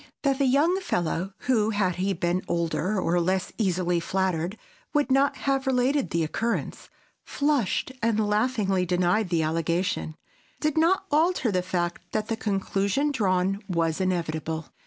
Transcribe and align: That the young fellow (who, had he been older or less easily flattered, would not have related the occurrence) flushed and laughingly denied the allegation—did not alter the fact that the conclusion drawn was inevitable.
That 0.23 0.39
the 0.39 0.47
young 0.47 0.79
fellow 0.81 1.33
(who, 1.41 1.69
had 1.69 1.97
he 1.97 2.11
been 2.13 2.41
older 2.47 2.99
or 2.99 3.21
less 3.21 3.53
easily 3.59 3.99
flattered, 3.99 4.57
would 4.95 5.11
not 5.11 5.37
have 5.45 5.67
related 5.67 6.09
the 6.09 6.23
occurrence) 6.23 6.89
flushed 7.23 7.91
and 8.01 8.27
laughingly 8.27 8.83
denied 8.83 9.29
the 9.29 9.43
allegation—did 9.43 10.75
not 10.75 11.05
alter 11.11 11.51
the 11.51 11.61
fact 11.61 12.13
that 12.13 12.29
the 12.29 12.35
conclusion 12.35 13.11
drawn 13.11 13.61
was 13.67 14.01
inevitable. 14.01 14.69